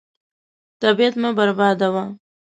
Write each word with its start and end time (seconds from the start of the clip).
طبیعت 0.81 1.15
مه 1.21 1.29
بربادوه. 1.37 2.03